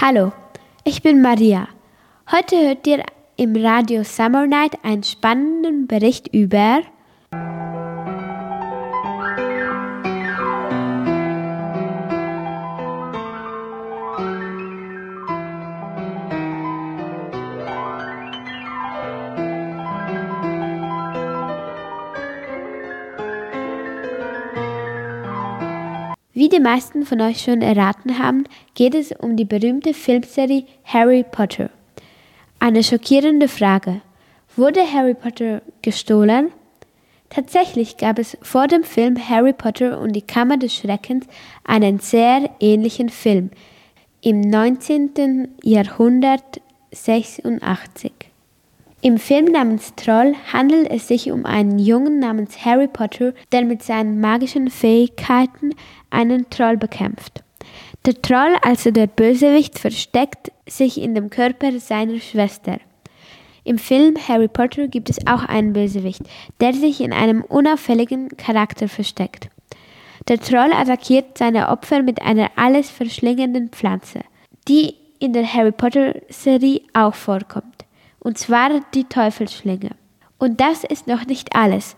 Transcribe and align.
Hallo, 0.00 0.32
ich 0.82 1.02
bin 1.02 1.22
Maria. 1.22 1.68
Heute 2.30 2.56
hört 2.56 2.84
ihr 2.84 3.04
im 3.36 3.54
Radio 3.54 4.02
Summer 4.02 4.44
Night 4.44 4.76
einen 4.82 5.04
spannenden 5.04 5.86
Bericht 5.86 6.34
über 6.34 6.82
Wie 26.36 26.48
die 26.48 26.58
meisten 26.58 27.06
von 27.06 27.20
euch 27.20 27.42
schon 27.42 27.62
erraten 27.62 28.18
haben, 28.18 28.42
geht 28.74 28.96
es 28.96 29.12
um 29.12 29.36
die 29.36 29.44
berühmte 29.44 29.94
Filmserie 29.94 30.64
Harry 30.84 31.22
Potter. 31.22 31.70
Eine 32.58 32.82
schockierende 32.82 33.46
Frage. 33.46 34.00
Wurde 34.56 34.80
Harry 34.92 35.14
Potter 35.14 35.62
gestohlen? 35.82 36.50
Tatsächlich 37.30 37.98
gab 37.98 38.18
es 38.18 38.36
vor 38.42 38.66
dem 38.66 38.82
Film 38.82 39.16
Harry 39.28 39.52
Potter 39.52 40.00
und 40.00 40.10
die 40.10 40.22
Kammer 40.22 40.56
des 40.56 40.74
Schreckens 40.74 41.24
einen 41.62 42.00
sehr 42.00 42.50
ähnlichen 42.58 43.10
Film 43.10 43.50
im 44.20 44.40
19. 44.40 45.50
Jahrhundert 45.62 46.60
86. 46.90 48.12
Im 49.06 49.18
Film 49.18 49.52
namens 49.52 49.92
Troll 49.96 50.34
handelt 50.50 50.90
es 50.90 51.08
sich 51.08 51.30
um 51.30 51.44
einen 51.44 51.78
Jungen 51.78 52.20
namens 52.20 52.64
Harry 52.64 52.88
Potter, 52.88 53.34
der 53.52 53.62
mit 53.66 53.82
seinen 53.82 54.18
magischen 54.18 54.70
Fähigkeiten 54.70 55.74
einen 56.08 56.48
Troll 56.48 56.78
bekämpft. 56.78 57.44
Der 58.06 58.22
Troll, 58.22 58.56
also 58.62 58.92
der 58.92 59.06
Bösewicht, 59.06 59.78
versteckt 59.78 60.52
sich 60.66 60.98
in 60.98 61.14
dem 61.14 61.28
Körper 61.28 61.78
seiner 61.80 62.18
Schwester. 62.18 62.78
Im 63.62 63.76
Film 63.76 64.16
Harry 64.26 64.48
Potter 64.48 64.88
gibt 64.88 65.10
es 65.10 65.26
auch 65.26 65.44
einen 65.44 65.74
Bösewicht, 65.74 66.22
der 66.62 66.72
sich 66.72 67.02
in 67.02 67.12
einem 67.12 67.42
unauffälligen 67.42 68.34
Charakter 68.38 68.88
versteckt. 68.88 69.50
Der 70.28 70.40
Troll 70.40 70.72
attackiert 70.72 71.36
seine 71.36 71.68
Opfer 71.68 72.02
mit 72.02 72.22
einer 72.22 72.52
alles 72.56 72.88
verschlingenden 72.88 73.68
Pflanze, 73.68 74.20
die 74.66 74.94
in 75.18 75.34
der 75.34 75.52
Harry 75.52 75.72
Potter 75.72 76.14
Serie 76.30 76.80
auch 76.94 77.14
vorkommt 77.14 77.83
und 78.24 78.38
zwar 78.38 78.80
die 78.94 79.04
Teufelsschlinge. 79.04 79.90
Und 80.38 80.60
das 80.60 80.82
ist 80.82 81.06
noch 81.06 81.26
nicht 81.26 81.54
alles. 81.54 81.96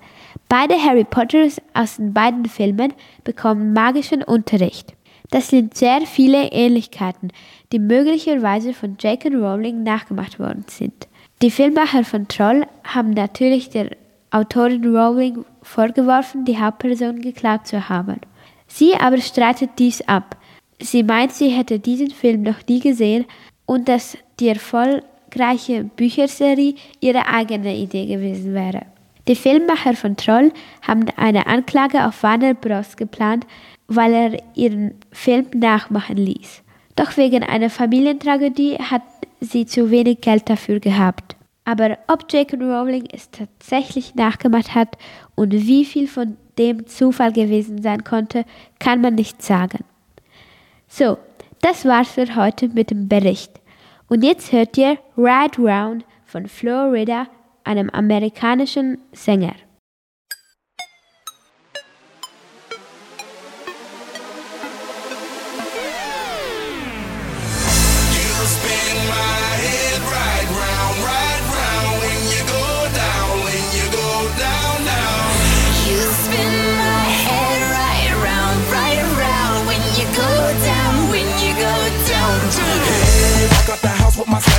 Beide 0.49 0.75
Harry 0.75 1.05
Potters 1.05 1.61
aus 1.73 1.97
den 1.97 2.13
beiden 2.13 2.45
Filmen 2.45 2.93
bekommen 3.25 3.73
magischen 3.73 4.23
Unterricht. 4.23 4.95
Das 5.31 5.49
sind 5.49 5.75
sehr 5.77 6.03
viele 6.03 6.53
Ähnlichkeiten, 6.53 7.33
die 7.73 7.79
möglicherweise 7.79 8.75
von 8.75 8.97
J.K. 9.01 9.31
Rowling 9.31 9.83
nachgemacht 9.83 10.39
worden 10.39 10.65
sind. 10.69 11.09
Die 11.43 11.51
Filmmacher 11.51 12.05
von 12.05 12.29
Troll 12.29 12.67
haben 12.85 13.11
natürlich 13.11 13.71
der 13.71 13.91
Autorin 14.31 14.85
Rowling 14.85 15.45
vorgeworfen, 15.63 16.45
die 16.45 16.59
Hauptperson 16.59 17.21
geklaut 17.21 17.67
zu 17.67 17.89
haben. 17.89 18.21
Sie 18.69 18.95
aber 18.95 19.19
streitet 19.19 19.71
dies 19.79 20.03
ab. 20.03 20.37
Sie 20.81 21.03
meint, 21.03 21.33
sie 21.33 21.49
hätte 21.49 21.79
diesen 21.79 22.11
Film 22.11 22.43
noch 22.43 22.67
nie 22.69 22.81
gesehen 22.81 23.25
und 23.65 23.89
dass 23.89 24.17
die 24.39 24.49
Erfolg 24.49 25.03
erfolgreiche 25.37 25.85
Bücherserie 25.85 26.75
ihre 27.01 27.27
eigene 27.27 27.77
Idee 27.77 28.07
gewesen 28.07 28.55
wäre. 28.55 28.83
Die 29.29 29.37
Filmmacher 29.37 29.95
von 29.95 30.17
Troll 30.17 30.53
haben 30.83 31.07
eine 31.17 31.47
Anklage 31.47 32.07
auf 32.07 32.23
Warner 32.23 32.55
Bros. 32.55 32.97
geplant, 32.97 33.47
weil 33.89 34.13
er 34.13 34.43
ihren 34.55 34.95
Film 35.13 35.47
nachmachen 35.55 36.17
ließ. 36.17 36.63
Doch 36.95 37.17
wegen 37.17 37.43
einer 37.43 37.71
Familientragödie 37.71 38.77
hat 38.79 39.03
sie 39.41 39.67
zu 39.67 39.91
wenig 39.91 40.21
Geld 40.21 40.49
dafür 40.49 40.81
gehabt. 40.81 41.37
Aber 41.65 41.99
ob 42.07 42.33
J.K. 42.33 42.57
Rowling 42.57 43.09
es 43.13 43.31
tatsächlich 43.31 44.15
nachgemacht 44.15 44.75
hat 44.75 44.97
und 45.35 45.53
wie 45.53 45.85
viel 45.85 46.07
von 46.07 46.37
dem 46.59 46.87
Zufall 46.87 47.33
gewesen 47.33 47.83
sein 47.83 48.05
konnte, 48.05 48.45
kann 48.79 49.01
man 49.01 49.17
nicht 49.17 49.43
sagen. 49.43 49.85
So, 50.89 51.19
das 51.61 51.85
war's 51.85 52.09
für 52.09 52.37
heute 52.37 52.69
mit 52.69 52.91
dem 52.91 53.09
Bericht. 53.09 53.61
Und 54.09 54.23
jetzt 54.23 54.53
hört 54.53 54.77
ihr 54.79 54.99
Ride 55.17 55.59
Round 55.59 56.05
von 56.25 56.47
Florida, 56.47 57.27
einem 57.65 57.91
amerikanischen 57.91 58.99
Sänger. 59.13 59.55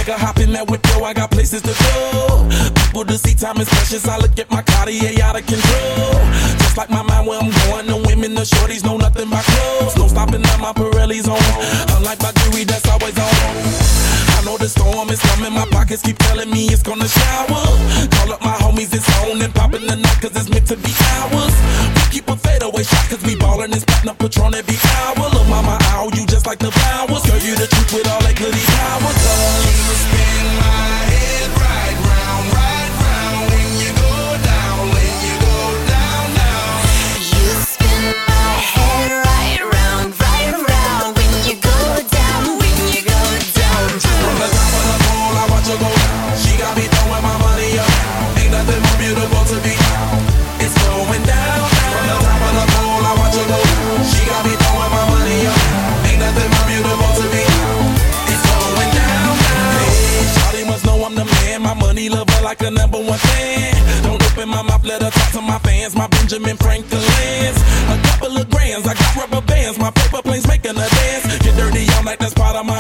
Nigga 0.07 0.17
hop 0.17 0.39
in 0.39 0.51
that 0.53 0.69
window, 0.69 1.03
I 1.03 1.13
got 1.13 1.31
places 1.31 1.61
to 1.61 1.73
go. 1.83 2.47
People 2.75 3.05
to 3.05 3.17
see, 3.17 3.35
time 3.35 3.57
is 3.57 3.67
precious. 3.69 4.07
I 4.07 4.17
look 4.17 4.37
at 4.39 4.49
my 4.49 4.61
Cartier 4.61 5.21
out 5.23 5.35
of 5.35 5.45
control. 5.45 6.15
Just 6.63 6.77
like 6.77 6.89
my 6.89 7.01
mind 7.03 7.27
where 7.27 7.39
I'm 7.39 7.51
going, 7.67 7.87
the 7.87 7.97
women, 8.07 8.35
the 8.35 8.41
shorties 8.41 8.83
know 8.83 8.97
nothing 8.97 9.29
but 9.29 9.43
clothes. 9.43 9.97
No 9.97 10.07
stopping 10.07 10.43
at 10.43 10.59
my 10.59 10.71
Pirelli's 10.71 11.27
on. 11.27 11.41
Unlike 11.97 12.21
my 12.21 12.31
jewelry, 12.39 12.63
that's 12.63 12.87
always 12.87 13.17
on. 13.19 13.35
I 14.37 14.41
know 14.45 14.57
the 14.57 14.69
storm 14.69 15.09
is 15.09 15.21
coming, 15.21 15.53
my 15.53 15.65
pockets 15.71 16.01
keep 16.01 16.17
telling 16.17 16.49
me 16.49 16.67
it's 16.67 16.83
gonna 16.83 17.07
shower. 17.07 17.63
Call 18.15 18.31
up 18.31 18.41
my 18.41 18.55
homies, 18.63 18.93
it's 18.93 19.07
on 19.23 19.41
and 19.41 19.53
popping 19.53 19.85
the 19.87 19.95
night, 19.95 20.19
cause 20.21 20.35
it's 20.35 20.49
meant 20.49 20.67
to 20.67 20.77
be 20.77 20.93
ours. 21.19 21.96
Keep 22.17 22.29
a 22.29 22.35
fadeaway 22.35 22.81
shot, 22.81 23.09
cause 23.11 23.23
we 23.25 23.35
ballin' 23.35 23.69
this 23.69 23.85
platinum 23.85 24.15
patron 24.15 24.55
every 24.55 24.75
hour. 24.89 25.29
Look, 25.29 25.47
mama, 25.49 25.77
ow, 25.93 26.09
you 26.15 26.25
just 26.25 26.47
like 26.47 26.57
the 26.57 26.71
flowers. 26.71 27.21
Girl, 27.29 27.37
you 27.37 27.53
the 27.53 27.67
truth 27.67 27.93
with 27.93 28.07
all 28.07 28.21
that 28.21 28.35
goody 28.35 28.57
power. 61.09 61.37
Benjamin 66.27 66.57
Franklin's. 66.57 67.57
A 67.87 67.97
couple 68.03 68.35
of 68.35 68.49
grands, 68.49 68.85
I 68.85 68.93
got 68.93 69.15
rubber 69.15 69.41
bands. 69.47 69.79
My 69.79 69.91
paper 69.91 70.21
planes 70.21 70.45
making 70.45 70.75
a 70.75 70.87
dance. 70.87 71.39
Get 71.39 71.55
dirty 71.55 71.87
all 71.95 72.03
night, 72.03 72.19
that's 72.19 72.33
part 72.33 72.55
of 72.55 72.65
my. 72.65 72.77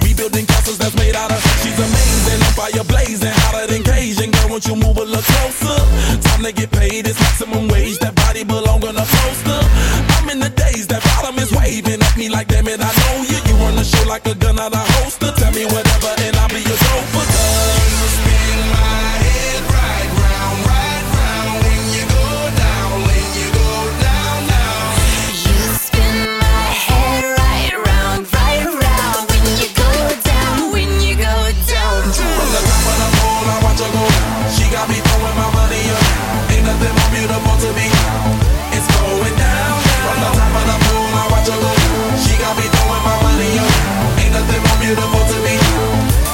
We 0.00 0.14
building 0.14 0.46
castles 0.46 0.78
that's 0.78 0.96
made 0.96 1.14
out 1.14 1.30
of. 1.30 1.40
She's 1.60 1.76
amazing, 1.76 2.40
on 2.40 2.52
fire 2.56 2.84
blazing, 2.84 3.32
hotter 3.44 3.66
than 3.66 3.82
Cajun. 3.82 4.30
Girl, 4.30 4.48
won't 4.48 4.66
you 4.66 4.76
move 4.76 4.96
a 4.96 5.04
little 5.04 5.22
closer? 5.22 5.76
Time 6.24 6.42
to 6.44 6.52
get 6.52 6.70
paid, 6.70 7.06
it's 7.06 7.20
maximum 7.20 7.68
wage. 7.68 7.98
That 7.98 8.14
body 8.16 8.44
belong 8.44 8.82
on 8.88 8.96
a 8.96 9.04
poster. 9.04 9.60
I'm 10.16 10.30
in 10.30 10.40
the 10.40 10.50
days, 10.50 10.86
that 10.88 11.04
bottom 11.04 11.38
is 11.38 11.52
waving 11.52 12.00
at 12.00 12.16
me 12.16 12.28
like, 12.28 12.48
damn 12.48 12.66
it, 12.66 12.80
I 12.80 12.90
know 12.90 13.28
you. 13.28 13.38
You 13.44 13.54
run 13.60 13.76
the 13.76 13.84
show 13.84 14.08
like 14.08 14.26
a 14.26 14.34
gun 14.34 14.58
out 14.58 14.72
of 14.72 14.88
holster. 14.96 15.32
Tell 15.36 15.52
me 15.52 15.66
whatever, 15.66 16.12
and 16.24 16.35
From 32.16 32.48
the 32.48 32.60
top 32.64 32.84
of 32.88 32.96
the 32.96 33.08
pole, 33.20 33.44
I 33.44 33.56
watch 33.60 33.80
her 33.84 33.90
go. 33.92 34.04
She 34.48 34.64
got 34.72 34.88
me 34.88 34.98
throwing 35.04 35.36
my 35.36 35.48
money 35.52 35.82
around. 35.84 36.52
Ain't 36.52 36.64
nothing 36.64 36.94
more 36.96 37.10
beautiful 37.12 37.56
to 37.60 37.70
be. 37.76 37.88
It's 38.72 38.88
going 38.88 39.36
down. 39.36 39.76
From 40.00 40.18
the 40.24 40.30
top 40.32 40.54
of 40.56 40.64
the 40.64 40.76
pole, 40.80 41.12
I 41.12 41.24
watch 41.28 41.48
her 41.52 41.58
go. 41.60 41.72
She 42.16 42.32
got 42.40 42.56
me 42.56 42.66
throwing 42.72 43.04
my 43.04 43.16
money. 43.20 43.52
Ain't 44.22 44.32
nothing 44.32 44.62
more 44.64 44.78
beautiful 44.80 45.22
to 45.28 45.36
be. 45.44 45.56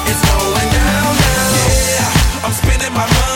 It's 0.06 0.22
going 0.22 0.70
down. 0.70 1.10
Yeah, 1.18 2.46
I'm 2.46 2.54
spending 2.54 2.94
my 2.94 3.06
money. 3.06 3.31